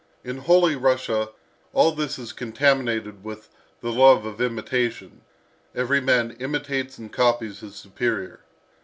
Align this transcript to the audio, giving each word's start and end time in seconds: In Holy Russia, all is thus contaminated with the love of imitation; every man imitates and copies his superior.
In 0.23 0.39
Holy 0.39 0.75
Russia, 0.75 1.29
all 1.73 1.91
is 2.01 2.15
thus 2.15 2.31
contaminated 2.31 3.23
with 3.23 3.49
the 3.81 3.91
love 3.91 4.25
of 4.25 4.41
imitation; 4.41 5.21
every 5.75 6.01
man 6.01 6.31
imitates 6.39 6.97
and 6.97 7.13
copies 7.13 7.59
his 7.59 7.75
superior. 7.75 8.39